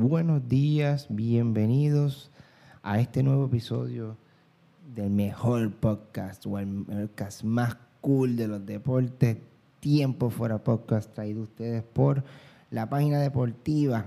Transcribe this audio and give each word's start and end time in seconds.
buenos 0.00 0.48
días, 0.48 1.06
bienvenidos 1.10 2.30
a 2.82 3.00
este 3.00 3.22
nuevo 3.22 3.44
episodio 3.44 4.16
del 4.94 5.10
mejor 5.10 5.70
podcast 5.72 6.46
o 6.46 6.58
el 6.58 6.86
podcast 6.86 7.44
más 7.44 7.76
cool 8.00 8.34
de 8.34 8.48
los 8.48 8.64
deportes, 8.64 9.36
Tiempo 9.78 10.30
Fuera 10.30 10.56
Podcast, 10.56 11.12
traído 11.12 11.42
ustedes 11.42 11.82
por 11.82 12.24
la 12.70 12.88
página 12.88 13.18
deportiva 13.18 14.06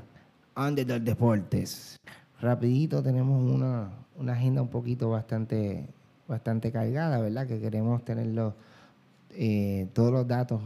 Underdog 0.58 1.02
Deportes. 1.02 1.98
Rapidito 2.42 3.04
tenemos 3.04 3.44
una, 3.44 3.92
agenda 4.34 4.64
un 4.64 4.70
poquito 4.70 5.12
bastante, 5.12 5.88
bastante 6.28 6.72
cargada, 6.72 7.20
¿verdad? 7.20 7.46
Que 7.46 7.62
queremos 7.62 8.04
tenerlo, 8.04 8.56
eh, 9.30 9.88
todos 9.94 10.12
los 10.12 10.28
datos 10.28 10.60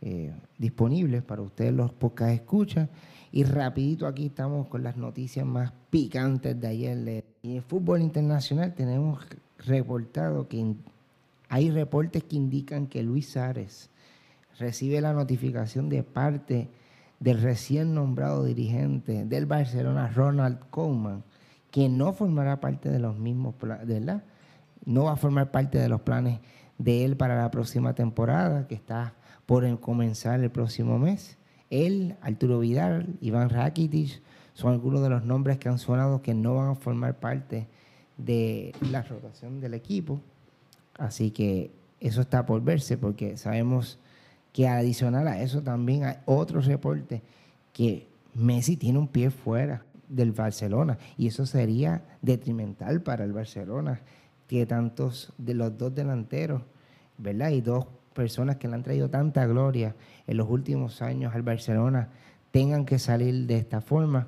eh, 0.00 0.32
disponibles 0.56 1.22
para 1.22 1.42
ustedes 1.42 1.72
los 1.72 1.92
podcast 1.92 2.32
escuchan. 2.32 2.88
Y 3.30 3.44
rapidito 3.44 4.06
aquí 4.06 4.26
estamos 4.26 4.68
con 4.68 4.82
las 4.82 4.96
noticias 4.96 5.44
más 5.44 5.72
picantes 5.90 6.58
de 6.60 6.66
ayer. 6.66 7.24
Y 7.42 7.56
en 7.56 7.62
fútbol 7.62 8.00
internacional 8.00 8.74
tenemos 8.74 9.24
reportado 9.66 10.48
que 10.48 10.74
hay 11.48 11.70
reportes 11.70 12.24
que 12.24 12.36
indican 12.36 12.86
que 12.86 13.02
Luis 13.02 13.30
Suárez 13.30 13.90
recibe 14.58 15.00
la 15.00 15.12
notificación 15.12 15.88
de 15.88 16.02
parte 16.02 16.68
del 17.20 17.40
recién 17.40 17.94
nombrado 17.94 18.44
dirigente 18.44 19.24
del 19.24 19.46
Barcelona, 19.46 20.08
Ronald 20.08 20.58
Koeman, 20.70 21.24
que 21.70 21.88
no 21.88 22.12
formará 22.12 22.60
parte 22.60 22.88
de 22.88 22.98
los 22.98 23.18
mismos, 23.18 23.54
¿verdad? 23.60 24.22
No 24.84 25.04
va 25.04 25.12
a 25.12 25.16
formar 25.16 25.50
parte 25.50 25.78
de 25.78 25.88
los 25.88 26.00
planes 26.00 26.40
de 26.78 27.04
él 27.04 27.16
para 27.16 27.36
la 27.36 27.50
próxima 27.50 27.94
temporada, 27.94 28.66
que 28.68 28.74
está 28.74 29.14
por 29.48 29.80
comenzar 29.80 30.40
el 30.40 30.50
próximo 30.50 30.98
mes. 30.98 31.38
Él, 31.70 32.16
Arturo 32.20 32.58
Vidal, 32.58 33.16
Iván 33.22 33.48
Rakitic, 33.48 34.20
son 34.52 34.74
algunos 34.74 35.02
de 35.02 35.08
los 35.08 35.24
nombres 35.24 35.56
que 35.56 35.70
han 35.70 35.78
sonado 35.78 36.20
que 36.20 36.34
no 36.34 36.54
van 36.56 36.68
a 36.68 36.74
formar 36.74 37.18
parte 37.18 37.66
de 38.18 38.74
la 38.92 39.00
rotación 39.00 39.58
del 39.58 39.72
equipo. 39.72 40.20
Así 40.98 41.30
que 41.30 41.70
eso 41.98 42.20
está 42.20 42.44
por 42.44 42.62
verse 42.62 42.98
porque 42.98 43.38
sabemos 43.38 43.98
que 44.52 44.68
adicional 44.68 45.26
a 45.26 45.40
eso 45.40 45.62
también 45.62 46.04
hay 46.04 46.16
otro 46.26 46.60
reporte 46.60 47.22
que 47.72 48.06
Messi 48.34 48.76
tiene 48.76 48.98
un 48.98 49.08
pie 49.08 49.30
fuera 49.30 49.82
del 50.10 50.32
Barcelona 50.32 50.98
y 51.16 51.26
eso 51.26 51.46
sería 51.46 52.02
detrimental 52.20 53.00
para 53.00 53.24
el 53.24 53.32
Barcelona 53.32 54.02
que 54.46 54.66
tantos 54.66 55.32
de 55.38 55.54
los 55.54 55.78
dos 55.78 55.94
delanteros, 55.94 56.60
¿verdad? 57.16 57.48
Y 57.48 57.62
dos 57.62 57.86
personas 58.18 58.56
que 58.56 58.66
le 58.66 58.74
han 58.74 58.82
traído 58.82 59.08
tanta 59.08 59.46
gloria 59.46 59.94
en 60.26 60.36
los 60.36 60.50
últimos 60.50 61.02
años 61.02 61.36
al 61.36 61.42
Barcelona 61.42 62.08
tengan 62.50 62.84
que 62.84 62.98
salir 62.98 63.46
de 63.46 63.58
esta 63.58 63.80
forma. 63.80 64.26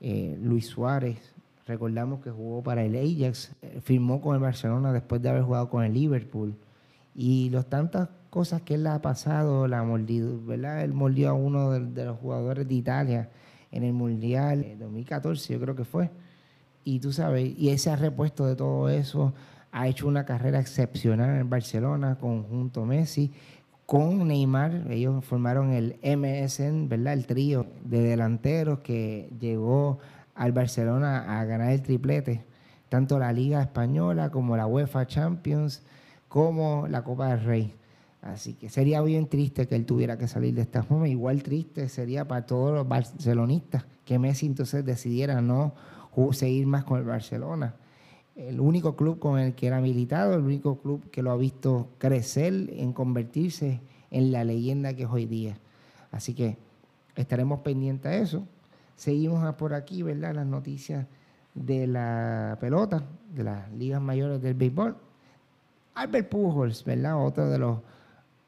Eh, 0.00 0.38
Luis 0.42 0.68
Suárez, 0.68 1.34
recordamos 1.66 2.22
que 2.22 2.30
jugó 2.30 2.62
para 2.62 2.82
el 2.82 2.96
Ajax, 2.96 3.52
eh, 3.60 3.82
firmó 3.84 4.22
con 4.22 4.36
el 4.36 4.40
Barcelona 4.40 4.90
después 4.90 5.20
de 5.20 5.28
haber 5.28 5.42
jugado 5.42 5.68
con 5.68 5.84
el 5.84 5.92
Liverpool. 5.92 6.56
Y 7.14 7.50
los 7.50 7.66
tantas 7.66 8.08
cosas 8.30 8.62
que 8.62 8.76
él 8.76 8.86
ha 8.86 9.02
pasado, 9.02 9.68
la 9.68 9.82
mordido, 9.82 10.42
¿verdad? 10.42 10.82
Él 10.82 10.94
mordió 10.94 11.28
a 11.28 11.32
uno 11.34 11.72
de, 11.72 12.04
los 12.06 12.18
jugadores 12.18 12.66
de 12.66 12.74
Italia 12.74 13.28
en 13.70 13.82
el 13.82 13.92
Mundial 13.92 14.76
2014, 14.78 15.52
yo 15.52 15.60
creo 15.60 15.76
que 15.76 15.84
fue. 15.84 16.08
Y 16.84 17.00
tú 17.00 17.12
sabes, 17.12 17.52
y 17.58 17.68
él 17.68 17.78
se 17.78 17.90
ha 17.90 17.96
repuesto 17.96 18.46
de 18.46 18.56
todo 18.56 18.88
eso, 18.88 19.34
ha 19.72 19.88
hecho 19.88 20.08
una 20.08 20.24
carrera 20.24 20.60
excepcional 20.60 21.38
en 21.38 21.50
Barcelona, 21.50 22.16
conjunto 22.18 22.84
Messi, 22.84 23.32
con 23.86 24.26
Neymar, 24.26 24.90
ellos 24.90 25.24
formaron 25.24 25.72
el 25.72 25.96
MSN, 26.02 26.88
¿verdad? 26.88 27.12
El 27.12 27.26
trío 27.26 27.66
de 27.84 28.02
delanteros 28.02 28.80
que 28.80 29.30
llegó 29.38 30.00
al 30.34 30.50
Barcelona 30.50 31.40
a 31.40 31.44
ganar 31.44 31.70
el 31.70 31.82
triplete, 31.82 32.44
tanto 32.88 33.18
la 33.18 33.32
Liga 33.32 33.62
Española 33.62 34.30
como 34.30 34.56
la 34.56 34.66
UEFA 34.66 35.06
Champions, 35.06 35.82
como 36.28 36.88
la 36.88 37.04
Copa 37.04 37.28
del 37.28 37.44
Rey. 37.44 37.74
Así 38.22 38.54
que 38.54 38.68
sería 38.68 39.00
bien 39.02 39.28
triste 39.28 39.68
que 39.68 39.76
él 39.76 39.86
tuviera 39.86 40.18
que 40.18 40.26
salir 40.26 40.52
de 40.54 40.62
esta 40.62 40.82
forma. 40.82 41.06
Igual 41.06 41.44
triste 41.44 41.88
sería 41.88 42.26
para 42.26 42.44
todos 42.44 42.74
los 42.74 42.88
barcelonistas 42.88 43.84
que 44.04 44.18
Messi 44.18 44.46
entonces 44.46 44.84
decidiera 44.84 45.40
no 45.40 45.74
seguir 46.32 46.66
más 46.66 46.82
con 46.82 46.98
el 46.98 47.04
Barcelona. 47.04 47.76
El 48.36 48.60
único 48.60 48.96
club 48.96 49.18
con 49.18 49.38
el 49.38 49.54
que 49.54 49.66
era 49.66 49.80
militado, 49.80 50.34
el 50.34 50.42
único 50.42 50.78
club 50.78 51.10
que 51.10 51.22
lo 51.22 51.30
ha 51.30 51.36
visto 51.36 51.88
crecer 51.98 52.52
en 52.70 52.92
convertirse 52.92 53.80
en 54.10 54.30
la 54.30 54.44
leyenda 54.44 54.92
que 54.92 55.04
es 55.04 55.08
hoy 55.10 55.24
día. 55.24 55.58
Así 56.10 56.34
que 56.34 56.58
estaremos 57.14 57.60
pendientes 57.60 58.12
a 58.12 58.14
eso. 58.16 58.46
Seguimos 58.94 59.54
por 59.54 59.72
aquí, 59.72 60.02
¿verdad? 60.02 60.34
Las 60.34 60.46
noticias 60.46 61.06
de 61.54 61.86
la 61.86 62.58
pelota, 62.60 63.04
de 63.34 63.44
las 63.44 63.72
ligas 63.72 64.02
mayores 64.02 64.42
del 64.42 64.54
béisbol. 64.54 64.96
Albert 65.94 66.28
Pujols, 66.28 66.84
¿verdad? 66.84 67.24
Otro 67.24 67.48
de 67.48 67.58
los 67.58 67.78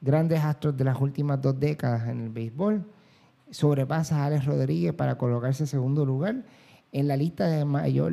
grandes 0.03 0.41
astros 0.41 0.77
de 0.77 0.85
las 0.85 1.01
últimas 1.01 1.41
dos 1.41 1.59
décadas 1.59 2.09
en 2.09 2.21
el 2.21 2.29
béisbol. 2.29 2.85
Sobrepasa 3.51 4.23
a 4.23 4.27
Alex 4.27 4.45
Rodríguez 4.45 4.93
para 4.93 5.17
colocarse 5.17 5.63
en 5.63 5.67
segundo 5.67 6.05
lugar 6.05 6.45
en 6.93 7.09
la 7.09 7.17
lista 7.17 7.47
de 7.47 7.65
mayor 7.65 8.13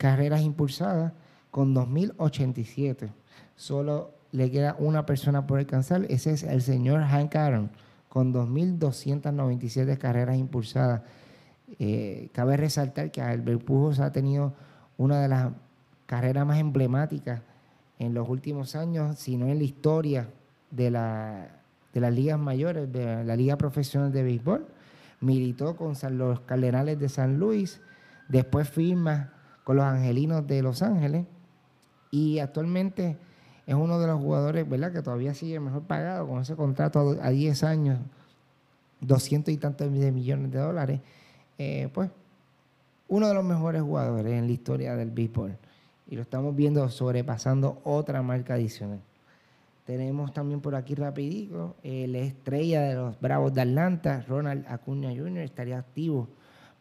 carreras 0.00 0.40
impulsadas 0.40 1.12
con 1.50 1.74
2.087. 1.74 3.10
Solo 3.54 4.14
le 4.32 4.50
queda 4.50 4.74
una 4.78 5.04
persona 5.04 5.46
por 5.46 5.58
alcanzar, 5.58 6.06
ese 6.08 6.32
es 6.32 6.42
el 6.42 6.62
señor 6.62 7.02
Hank 7.02 7.36
Aaron, 7.36 7.70
con 8.08 8.32
2.297 8.32 9.98
carreras 9.98 10.38
impulsadas. 10.38 11.02
Eh, 11.78 12.30
cabe 12.32 12.56
resaltar 12.56 13.10
que 13.10 13.20
Albert 13.20 13.62
Pujols 13.62 14.00
ha 14.00 14.10
tenido 14.10 14.54
una 14.96 15.20
de 15.20 15.28
las 15.28 15.52
carreras 16.06 16.46
más 16.46 16.58
emblemáticas 16.58 17.42
en 17.98 18.14
los 18.14 18.26
últimos 18.26 18.76
años, 18.76 19.18
si 19.18 19.36
no 19.36 19.48
en 19.48 19.58
la 19.58 19.64
historia 19.64 20.30
de, 20.70 20.90
la, 20.90 21.48
de 21.92 22.00
las 22.00 22.14
ligas 22.14 22.38
mayores, 22.38 22.90
de 22.90 23.22
la 23.22 23.36
Liga 23.36 23.58
Profesional 23.58 24.10
de 24.10 24.22
Béisbol. 24.22 24.66
Militó 25.20 25.76
con 25.76 25.94
los 26.16 26.40
Cardenales 26.40 26.98
de 26.98 27.10
San 27.10 27.38
Luis, 27.38 27.82
después 28.30 28.66
firma 28.70 29.34
con 29.64 29.76
los 29.76 29.84
Angelinos 29.84 30.46
de 30.46 30.62
Los 30.62 30.82
Ángeles 30.82 31.26
y 32.10 32.38
actualmente 32.38 33.16
es 33.66 33.74
uno 33.74 34.00
de 34.00 34.06
los 34.06 34.20
jugadores 34.20 34.68
¿verdad? 34.68 34.92
que 34.92 35.02
todavía 35.02 35.34
sigue 35.34 35.60
mejor 35.60 35.82
pagado 35.82 36.26
con 36.26 36.40
ese 36.40 36.56
contrato 36.56 37.16
a 37.22 37.30
10 37.30 37.62
años, 37.64 37.98
200 39.00 39.54
y 39.54 39.56
tantos 39.58 39.90
millones 39.90 40.50
de 40.50 40.58
dólares. 40.58 41.00
Eh, 41.58 41.88
pues 41.92 42.10
uno 43.08 43.28
de 43.28 43.34
los 43.34 43.44
mejores 43.44 43.82
jugadores 43.82 44.32
en 44.32 44.46
la 44.46 44.52
historia 44.52 44.96
del 44.96 45.10
béisbol 45.10 45.56
y 46.08 46.16
lo 46.16 46.22
estamos 46.22 46.56
viendo 46.56 46.88
sobrepasando 46.88 47.80
otra 47.84 48.22
marca 48.22 48.54
adicional. 48.54 49.00
Tenemos 49.84 50.32
también 50.32 50.60
por 50.60 50.74
aquí 50.74 50.94
rapidito 50.94 51.76
eh, 51.82 52.06
la 52.08 52.18
estrella 52.18 52.82
de 52.82 52.94
los 52.94 53.20
Bravos 53.20 53.54
de 53.54 53.62
Atlanta, 53.62 54.24
Ronald 54.28 54.64
Acuña 54.68 55.10
Jr., 55.10 55.38
estaría 55.42 55.78
activo 55.78 56.28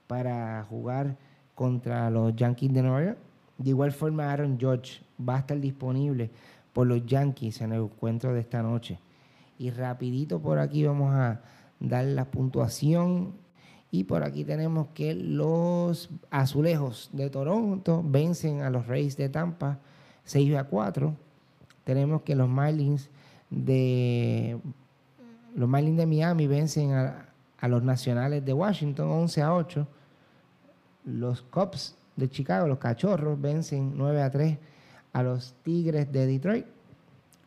para 0.08 0.66
jugar 0.70 1.18
contra 1.60 2.10
los 2.10 2.34
Yankees 2.38 2.72
de 2.72 2.82
Nueva 2.82 3.04
York. 3.04 3.18
De 3.58 3.72
igual 3.72 3.92
forma, 3.92 4.32
Aaron 4.32 4.58
George 4.58 5.02
va 5.20 5.36
a 5.36 5.40
estar 5.40 5.60
disponible 5.60 6.30
por 6.72 6.88
los 6.88 7.06
Yankees 7.06 7.60
en 7.60 7.74
el 7.74 7.82
encuentro 7.82 8.34
de 8.34 8.40
esta 8.40 8.64
noche. 8.64 8.98
Y 9.58 9.70
rapidito 9.70 10.40
por 10.40 10.58
aquí 10.58 10.86
vamos 10.86 11.14
a 11.14 11.42
dar 11.82 12.06
la 12.06 12.24
puntuación. 12.32 13.34
Y 13.92 14.06
por 14.06 14.24
aquí 14.24 14.46
tenemos 14.46 14.88
que 14.94 15.14
los 15.14 16.10
azulejos 16.30 17.10
de 17.12 17.30
Toronto 17.30 18.06
vencen 18.06 18.62
a 18.62 18.70
los 18.70 18.88
Rays 18.88 19.18
de 19.18 19.28
Tampa 19.28 19.80
6 20.24 20.56
a 20.56 20.64
4 20.64 21.14
tenemos 21.84 22.22
que 22.22 22.36
los 22.36 22.48
Marlins 22.48 23.10
de 23.50 24.60
los 25.56 25.68
Marlins 25.68 25.98
de 25.98 26.06
Miami 26.06 26.48
vencen 26.48 26.94
a, 26.94 27.26
los 27.68 27.84
Nacionales 27.84 28.46
de 28.46 28.54
Washington 28.54 29.10
11 29.10 29.42
a 29.42 29.54
8. 29.54 29.88
Los 31.10 31.42
Cubs 31.42 31.96
de 32.16 32.30
Chicago, 32.30 32.68
los 32.68 32.80
Cachorros, 32.80 33.40
vencen 33.40 33.94
9 33.96 34.22
a 34.22 34.30
3 34.30 34.58
a 35.14 35.24
los 35.24 35.54
Tigres 35.64 36.12
de 36.12 36.28
Detroit. 36.28 36.66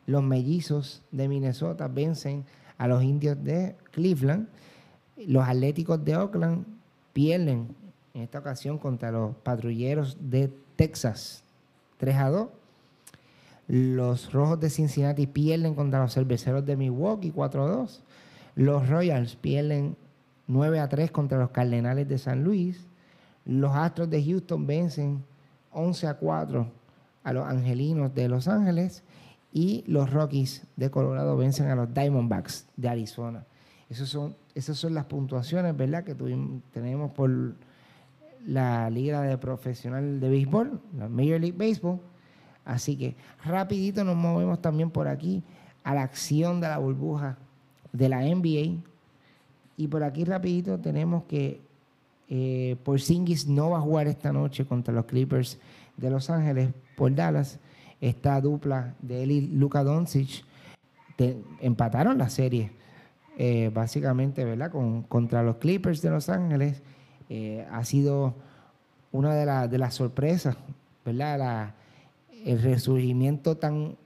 Los 0.06 0.22
Mellizos 0.22 1.02
de 1.12 1.28
Minnesota 1.28 1.88
vencen 1.88 2.44
a 2.78 2.88
los 2.88 3.02
Indios 3.02 3.42
de 3.42 3.76
Cleveland. 3.92 4.48
Los 5.16 5.46
Atléticos 5.46 6.04
de 6.04 6.16
Oakland 6.16 6.64
pierden 7.12 7.74
en 8.14 8.22
esta 8.22 8.40
ocasión 8.40 8.78
contra 8.78 9.10
los 9.12 9.36
Patrulleros 9.36 10.16
de 10.20 10.52
Texas 10.76 11.44
3 11.98 12.16
a 12.16 12.30
2. 12.30 12.48
Los 13.68 14.32
Rojos 14.32 14.58
de 14.60 14.70
Cincinnati 14.70 15.26
pierden 15.26 15.74
contra 15.74 16.00
los 16.00 16.14
Cerveceros 16.14 16.66
de 16.66 16.76
Milwaukee 16.76 17.30
4 17.30 17.64
a 17.64 17.68
2. 17.68 18.02
Los 18.56 18.88
Royals 18.88 19.36
pierden 19.36 19.96
9 20.48 20.80
a 20.80 20.88
3 20.88 21.10
contra 21.10 21.38
los 21.38 21.50
Cardenales 21.50 22.08
de 22.08 22.18
San 22.18 22.42
Luis. 22.42 22.84
Los 23.44 23.74
Astros 23.74 24.10
de 24.10 24.24
Houston 24.24 24.66
vencen 24.66 25.24
11 25.72 26.06
a 26.06 26.14
4 26.14 26.66
a 27.24 27.32
los 27.32 27.46
Angelinos 27.46 28.14
de 28.14 28.28
Los 28.28 28.48
Ángeles. 28.48 29.02
Y 29.52 29.84
los 29.86 30.10
Rockies 30.10 30.66
de 30.76 30.90
Colorado 30.90 31.36
vencen 31.36 31.68
a 31.68 31.74
los 31.74 31.92
Diamondbacks 31.92 32.66
de 32.76 32.88
Arizona. 32.88 33.44
Esas 33.90 34.08
son, 34.08 34.34
esas 34.54 34.78
son 34.78 34.94
las 34.94 35.04
puntuaciones, 35.04 35.76
¿verdad?, 35.76 36.04
que 36.04 36.14
tuvimos, 36.14 36.62
tenemos 36.72 37.10
por 37.10 37.30
la 38.46 38.88
Liga 38.88 39.20
de 39.20 39.36
Profesional 39.36 40.20
de 40.20 40.28
Béisbol, 40.30 40.80
la 40.96 41.08
Major 41.08 41.38
League 41.38 41.56
Baseball. 41.56 42.00
Así 42.64 42.96
que 42.96 43.16
rapidito 43.44 44.04
nos 44.04 44.16
movemos 44.16 44.62
también 44.62 44.90
por 44.90 45.08
aquí 45.08 45.42
a 45.84 45.94
la 45.94 46.02
acción 46.02 46.60
de 46.60 46.68
la 46.68 46.78
burbuja 46.78 47.36
de 47.92 48.08
la 48.08 48.22
NBA. 48.22 48.82
Y 49.76 49.88
por 49.88 50.02
aquí 50.02 50.24
rapidito 50.24 50.78
tenemos 50.78 51.24
que 51.24 51.60
eh, 52.28 52.76
Porzingis 52.84 53.46
no 53.46 53.70
va 53.70 53.78
a 53.78 53.82
jugar 53.82 54.06
esta 54.06 54.32
noche 54.32 54.64
contra 54.64 54.94
los 54.94 55.06
Clippers 55.06 55.58
de 55.96 56.10
Los 56.10 56.30
Ángeles 56.30 56.70
por 56.96 57.14
Dallas. 57.14 57.58
Esta 58.00 58.40
dupla 58.40 58.94
de 59.00 59.22
él 59.22 59.30
y 59.30 59.40
Luka 59.48 59.84
Doncic 59.84 60.44
empataron 61.60 62.18
la 62.18 62.28
serie 62.28 62.72
eh, 63.38 63.70
básicamente, 63.72 64.44
¿verdad? 64.44 64.70
Con, 64.70 65.02
contra 65.02 65.42
los 65.42 65.56
Clippers 65.56 66.02
de 66.02 66.10
Los 66.10 66.28
Ángeles. 66.28 66.82
Eh, 67.28 67.66
ha 67.70 67.84
sido 67.84 68.34
una 69.10 69.34
de, 69.34 69.68
de 69.68 69.78
las 69.78 69.94
sorpresas, 69.94 70.56
¿verdad? 71.04 71.74
el 72.44 72.60
resurgimiento 72.60 73.56
tan 73.56 73.96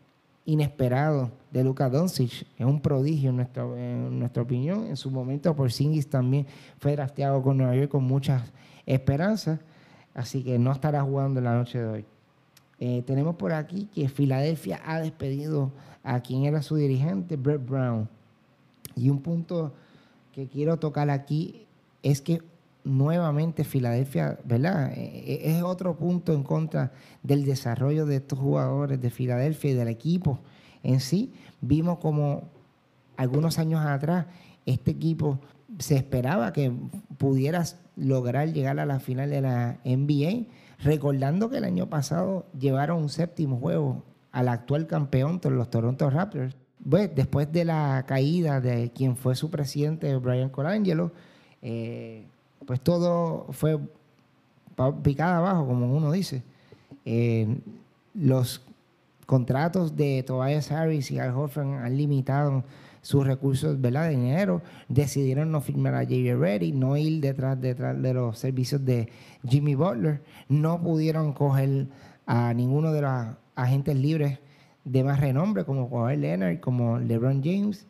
inesperado 0.46 1.30
de 1.50 1.62
Luka 1.62 1.90
Doncic. 1.90 2.46
Es 2.56 2.64
un 2.64 2.80
prodigio 2.80 3.30
en 3.30 3.36
nuestra, 3.36 3.64
en 3.64 4.18
nuestra 4.18 4.42
opinión. 4.42 4.86
En 4.86 4.96
su 4.96 5.10
momento, 5.10 5.54
Porzingis 5.54 6.08
también 6.08 6.46
fue 6.78 6.92
drafteado 6.92 7.42
con 7.42 7.58
Nueva 7.58 7.76
York 7.76 7.90
con 7.90 8.04
muchas 8.04 8.42
esperanzas. 8.86 9.60
Así 10.14 10.42
que 10.42 10.58
no 10.58 10.72
estará 10.72 11.02
jugando 11.02 11.40
en 11.40 11.44
la 11.44 11.54
noche 11.54 11.78
de 11.78 11.86
hoy. 11.86 12.04
Eh, 12.78 13.02
tenemos 13.06 13.36
por 13.36 13.52
aquí 13.52 13.88
que 13.94 14.08
Filadelfia 14.08 14.80
ha 14.84 15.00
despedido 15.00 15.72
a 16.02 16.20
quien 16.20 16.44
era 16.44 16.62
su 16.62 16.76
dirigente, 16.76 17.36
Brett 17.36 17.66
Brown. 17.66 18.08
Y 18.94 19.10
un 19.10 19.20
punto 19.20 19.74
que 20.32 20.46
quiero 20.46 20.78
tocar 20.78 21.10
aquí 21.10 21.66
es 22.02 22.20
que 22.20 22.40
nuevamente 22.86 23.64
Filadelfia, 23.64 24.38
¿verdad? 24.44 24.92
Eh, 24.92 25.24
eh, 25.26 25.56
es 25.56 25.62
otro 25.62 25.96
punto 25.96 26.32
en 26.32 26.44
contra 26.44 26.92
del 27.22 27.44
desarrollo 27.44 28.06
de 28.06 28.16
estos 28.16 28.38
jugadores 28.38 29.00
de 29.00 29.10
Filadelfia 29.10 29.72
y 29.72 29.74
del 29.74 29.88
equipo 29.88 30.38
en 30.82 31.00
sí. 31.00 31.32
Vimos 31.60 31.98
como 31.98 32.44
algunos 33.16 33.58
años 33.58 33.84
atrás 33.84 34.26
este 34.66 34.92
equipo 34.92 35.40
se 35.78 35.96
esperaba 35.96 36.52
que 36.52 36.72
pudiera 37.18 37.64
lograr 37.96 38.52
llegar 38.52 38.78
a 38.78 38.86
la 38.86 39.00
final 39.00 39.30
de 39.30 39.40
la 39.40 39.78
NBA, 39.84 40.46
recordando 40.82 41.50
que 41.50 41.58
el 41.58 41.64
año 41.64 41.88
pasado 41.88 42.46
llevaron 42.58 43.02
un 43.02 43.08
séptimo 43.08 43.58
juego 43.58 44.04
al 44.30 44.48
actual 44.48 44.86
campeón, 44.86 45.40
los 45.42 45.70
Toronto 45.70 46.08
Raptors. 46.08 46.56
Pues, 46.88 47.12
después 47.14 47.50
de 47.50 47.64
la 47.64 48.04
caída 48.06 48.60
de 48.60 48.92
quien 48.92 49.16
fue 49.16 49.34
su 49.34 49.50
presidente, 49.50 50.14
Brian 50.16 50.50
Colangelo, 50.50 51.12
eh, 51.62 52.26
pues 52.64 52.80
todo 52.80 53.46
fue 53.50 53.78
picada 55.02 55.38
abajo, 55.38 55.66
como 55.66 55.94
uno 55.94 56.12
dice. 56.12 56.42
Eh, 57.04 57.58
los 58.14 58.62
contratos 59.26 59.96
de 59.96 60.22
Tobias 60.22 60.70
Harris 60.70 61.10
y 61.10 61.18
Al 61.18 61.34
Horford 61.34 61.66
han 61.66 61.96
limitado 61.96 62.64
sus 63.02 63.24
recursos 63.24 63.80
¿verdad? 63.80 64.08
de 64.08 64.16
dinero, 64.16 64.62
decidieron 64.88 65.52
no 65.52 65.60
firmar 65.60 65.94
a 65.94 66.02
J.J. 66.02 66.36
Reddy, 66.36 66.72
no 66.72 66.96
ir 66.96 67.20
detrás, 67.20 67.60
detrás 67.60 68.00
de 68.02 68.14
los 68.14 68.36
servicios 68.38 68.84
de 68.84 69.08
Jimmy 69.46 69.76
Butler, 69.76 70.22
no 70.48 70.82
pudieron 70.82 71.32
coger 71.32 71.86
a 72.26 72.52
ninguno 72.52 72.92
de 72.92 73.02
los 73.02 73.26
agentes 73.54 73.96
libres 73.96 74.40
de 74.84 75.04
más 75.04 75.20
renombre 75.20 75.64
como 75.64 75.88
Kawhi 75.88 76.16
Leonard, 76.16 76.58
como 76.58 76.98
LeBron 76.98 77.42
James, 77.44 77.86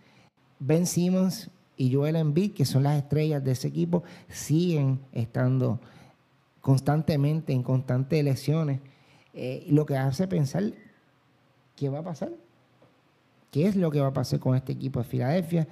Ben 0.58 0.86
Simmons 0.86 1.50
y 1.76 1.92
Joel 1.92 2.16
Embiid, 2.16 2.54
que 2.54 2.64
son 2.64 2.82
las 2.82 2.96
estrellas 2.96 3.44
de 3.44 3.52
ese 3.52 3.68
equipo, 3.68 4.02
siguen 4.28 5.00
estando 5.12 5.80
constantemente 6.60 7.52
en 7.52 7.62
constantes 7.62 8.18
elecciones, 8.18 8.80
eh, 9.34 9.66
lo 9.68 9.86
que 9.86 9.96
hace 9.96 10.26
pensar 10.26 10.72
qué 11.76 11.88
va 11.88 11.98
a 11.98 12.02
pasar 12.02 12.30
qué 13.56 13.66
es 13.66 13.74
lo 13.74 13.90
que 13.90 14.00
va 14.00 14.08
a 14.08 14.12
pasar 14.12 14.38
con 14.38 14.54
este 14.54 14.72
equipo 14.72 15.00
de 15.00 15.06
Filadelfia. 15.06 15.66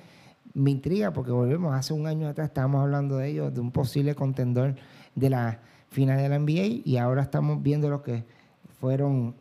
Me 0.55 0.71
intriga 0.71 1.13
porque 1.13 1.33
volvemos, 1.33 1.75
hace 1.75 1.93
un 1.93 2.07
año 2.07 2.27
atrás 2.27 2.49
estábamos 2.49 2.81
hablando 2.81 3.19
de 3.19 3.29
ellos, 3.29 3.53
de 3.53 3.61
un 3.61 3.73
posible 3.73 4.15
contendor 4.15 4.77
de 5.15 5.29
la 5.29 5.61
final 5.91 6.17
de 6.17 6.31
la 6.31 6.39
NBA 6.39 6.83
y 6.85 6.97
ahora 6.97 7.21
estamos 7.21 7.63
viendo 7.63 7.91
lo 7.91 8.03
que 8.03 8.25
fueron 8.81 9.35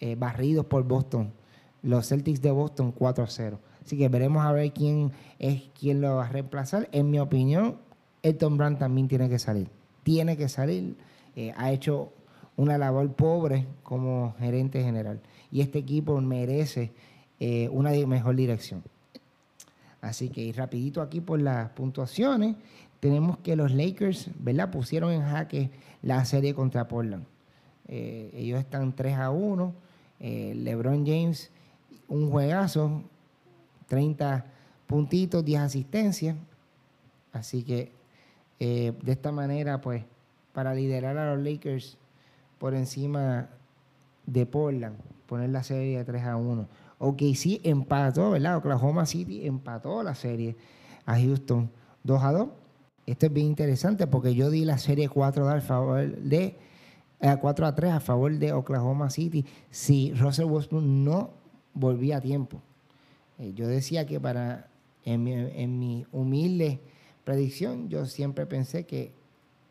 eh, 0.00 0.14
barridos 0.14 0.64
por 0.64 0.84
Boston, 0.84 1.34
los 1.82 2.08
Celtics 2.08 2.40
de 2.40 2.50
Boston 2.50 2.92
4 2.92 3.26
0. 3.28 3.58
Así 3.84 3.96
que 3.98 4.08
veremos 4.08 4.44
a 4.44 4.52
ver 4.52 4.72
quién 4.72 5.12
es 5.38 5.62
quién 5.78 6.00
lo 6.00 6.16
va 6.16 6.26
a 6.26 6.28
reemplazar. 6.28 6.88
En 6.92 7.10
mi 7.10 7.18
opinión, 7.18 7.78
Elton 8.22 8.56
Brand 8.56 8.78
también 8.78 9.08
tiene 9.08 9.28
que 9.28 9.38
salir. 9.38 9.68
Tiene 10.02 10.36
que 10.36 10.48
salir. 10.48 10.96
Eh, 11.34 11.52
ha 11.56 11.72
hecho 11.72 12.12
una 12.56 12.78
labor 12.78 13.12
pobre 13.14 13.66
como 13.82 14.34
gerente 14.38 14.82
general. 14.82 15.20
Y 15.50 15.60
este 15.60 15.78
equipo 15.78 16.20
merece 16.20 16.92
eh, 17.40 17.68
una 17.70 17.90
mejor 18.06 18.36
dirección. 18.36 18.82
Así 20.00 20.28
que 20.28 20.52
rapidito 20.52 21.00
aquí 21.00 21.20
por 21.20 21.40
las 21.40 21.70
puntuaciones, 21.70 22.56
tenemos 23.00 23.38
que 23.38 23.56
los 23.56 23.72
Lakers, 23.72 24.30
¿verdad? 24.38 24.70
Pusieron 24.70 25.12
en 25.12 25.22
jaque 25.22 25.70
la 26.02 26.24
serie 26.24 26.54
contra 26.54 26.88
Portland. 26.88 27.24
Eh, 27.88 28.30
ellos 28.34 28.60
están 28.60 28.94
3 28.94 29.16
a 29.16 29.30
1. 29.30 29.74
Eh, 30.20 30.54
LeBron 30.56 31.04
James, 31.04 31.50
un 32.08 32.30
juegazo, 32.30 33.02
30 33.92 34.46
puntitos, 34.86 35.44
10 35.44 35.60
asistencias. 35.60 36.34
Así 37.30 37.62
que 37.62 37.92
de 38.58 39.12
esta 39.12 39.32
manera, 39.32 39.82
pues, 39.82 40.02
para 40.54 40.74
liderar 40.74 41.18
a 41.18 41.34
los 41.34 41.44
Lakers 41.44 41.98
por 42.56 42.72
encima 42.72 43.50
de 44.24 44.46
Portland, 44.46 44.96
poner 45.26 45.50
la 45.50 45.62
serie 45.62 45.98
de 45.98 46.04
3 46.04 46.24
a 46.24 46.36
1. 46.36 46.68
OKC 47.00 47.60
empató, 47.64 48.30
¿verdad? 48.30 48.56
Oklahoma 48.56 49.04
City 49.04 49.46
empató 49.46 50.02
la 50.02 50.14
serie 50.14 50.56
a 51.04 51.18
Houston 51.18 51.70
2 52.04 52.22
a 52.22 52.32
2. 52.32 52.48
Esto 53.04 53.26
es 53.26 53.32
bien 53.34 53.48
interesante 53.48 54.06
porque 54.06 54.34
yo 54.34 54.48
di 54.48 54.64
la 54.64 54.78
serie 54.78 55.10
4 55.10 55.46
a 55.50 55.60
favor 55.60 56.16
de 56.16 56.56
4 57.18 57.66
eh, 57.66 57.68
a 57.68 57.74
3 57.74 57.92
a 57.92 58.00
favor 58.00 58.32
de 58.38 58.54
Oklahoma 58.54 59.10
City 59.10 59.44
si 59.70 60.14
Russell 60.14 60.46
Westbrook 60.46 60.82
no 60.82 61.30
volvía 61.74 62.16
a 62.16 62.20
tiempo. 62.22 62.62
Eh, 63.38 63.52
yo 63.54 63.66
decía 63.66 64.06
que 64.06 64.20
para 64.20 64.68
en 65.04 65.78
mi, 65.78 66.06
humilde 66.12 66.78
predicción 67.24 67.88
yo 67.88 68.06
siempre 68.06 68.46
pensé 68.46 68.84
que 68.84 69.10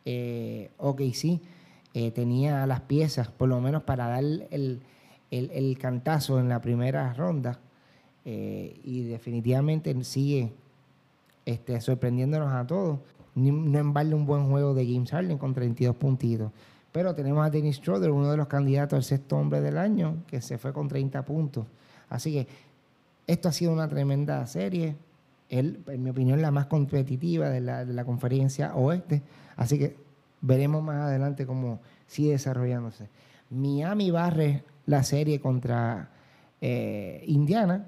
eh, 0.03 0.71
OKC 0.77 1.39
eh, 1.93 2.11
tenía 2.11 2.65
las 2.65 2.81
piezas 2.81 3.29
por 3.29 3.47
lo 3.47 3.61
menos 3.61 3.83
para 3.83 4.07
dar 4.07 4.23
el 4.23 4.81
el, 5.31 5.77
cantazo 5.77 6.39
en 6.39 6.49
la 6.49 6.61
primera 6.61 7.13
ronda 7.13 7.59
eh, 8.25 8.79
y 8.83 9.03
definitivamente 9.03 10.03
sigue 10.03 10.51
este, 11.45 11.79
sorprendiéndonos 11.81 12.51
a 12.51 12.67
todos. 12.67 12.99
No 13.33 13.79
en 13.79 13.93
vale 13.93 14.13
un 14.13 14.25
buen 14.25 14.49
juego 14.49 14.73
de 14.73 14.85
James 14.85 15.09
Harden 15.09 15.37
con 15.37 15.53
32 15.53 15.95
puntitos. 15.95 16.51
Pero 16.91 17.15
tenemos 17.15 17.45
a 17.45 17.49
Dennis 17.49 17.77
Schroeder, 17.77 18.11
uno 18.11 18.29
de 18.29 18.35
los 18.35 18.47
candidatos 18.47 18.97
al 18.97 19.03
sexto 19.03 19.37
hombre 19.37 19.61
del 19.61 19.77
año, 19.77 20.17
que 20.27 20.41
se 20.41 20.57
fue 20.57 20.73
con 20.73 20.89
30 20.89 21.23
puntos. 21.23 21.65
Así 22.09 22.33
que 22.33 22.47
esto 23.27 23.49
ha 23.49 23.51
sido 23.51 23.71
una 23.71 23.87
tremenda 23.87 24.45
serie. 24.47 24.95
Él, 25.49 25.83
en 25.87 26.03
mi 26.03 26.09
opinión, 26.09 26.41
la 26.41 26.51
más 26.51 26.67
competitiva 26.67 27.49
de 27.49 27.61
la, 27.61 27.85
de 27.85 27.93
la 27.93 28.05
conferencia 28.05 28.75
oeste. 28.75 29.21
Así 29.55 29.77
que 29.77 29.97
veremos 30.41 30.83
más 30.83 31.01
adelante 31.03 31.45
cómo 31.45 31.79
sigue 32.07 32.31
desarrollándose. 32.31 33.09
Miami 33.49 34.11
barre 34.11 34.63
la 34.85 35.03
serie 35.03 35.39
contra 35.39 36.09
eh, 36.59 37.23
Indiana, 37.27 37.85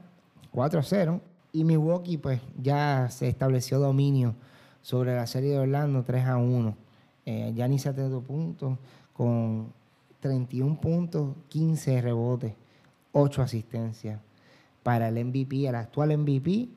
4-0, 0.54 1.22
y 1.52 1.64
Milwaukee 1.64 2.18
pues 2.18 2.42
ya 2.58 3.08
se 3.10 3.28
estableció 3.28 3.80
dominio 3.80 4.36
sobre 4.82 5.16
la 5.16 5.28
serie 5.28 5.52
de 5.52 5.60
Orlando, 5.60 6.04
3-1. 6.06 6.76
Eh, 7.26 7.54
ya 7.56 7.68
ni 7.68 7.80
72 7.80 8.24
puntos, 8.24 8.78
con 9.14 9.72
31 10.20 10.80
puntos, 10.80 11.36
15 11.50 12.02
rebotes, 12.02 12.54
8 13.14 13.42
asistencias. 13.42 14.20
Para 14.84 15.08
el 15.08 15.26
MVP, 15.26 15.68
el 15.68 15.76
actual 15.76 16.18
MVP, 16.18 16.70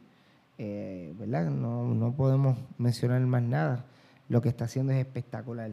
eh, 0.59 1.15
¿verdad? 1.19 1.51
No, 1.51 1.93
no 1.95 2.13
podemos 2.13 2.57
mencionar 2.79 3.21
más 3.23 3.43
nada. 3.43 3.85
Lo 4.29 4.41
que 4.41 4.49
está 4.49 4.65
haciendo 4.65 4.93
es 4.93 4.99
espectacular. 4.99 5.73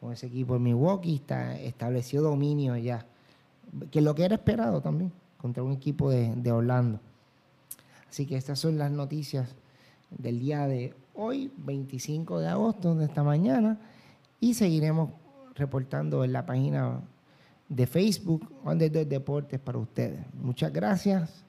Con 0.00 0.12
ese 0.12 0.26
equipo, 0.26 0.58
Milwaukee 0.58 1.14
está, 1.14 1.58
estableció 1.60 2.22
dominio 2.22 2.76
ya 2.76 3.06
que 3.90 4.00
lo 4.00 4.14
que 4.14 4.24
era 4.24 4.36
esperado 4.36 4.80
también 4.80 5.12
contra 5.38 5.62
un 5.62 5.72
equipo 5.72 6.10
de, 6.10 6.52
Orlando. 6.52 7.00
Así 8.08 8.26
que 8.26 8.36
estas 8.36 8.58
son 8.58 8.78
las 8.78 8.90
noticias 8.90 9.54
del 10.10 10.38
día 10.38 10.66
de 10.66 10.94
hoy, 11.14 11.52
25 11.56 12.40
de 12.40 12.48
agosto 12.48 12.94
de 12.94 13.06
esta 13.06 13.22
mañana, 13.22 13.78
y 14.40 14.54
seguiremos 14.54 15.10
reportando 15.54 16.24
en 16.24 16.32
la 16.32 16.46
página 16.46 17.00
de 17.68 17.86
Facebook, 17.86 18.48
donde 18.64 18.88
Deportes 18.90 19.60
para 19.60 19.78
ustedes. 19.78 20.20
Muchas 20.34 20.72
gracias 20.72 21.44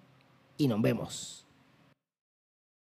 y 0.58 0.68
nos 0.68 0.82
vemos. 0.82 1.45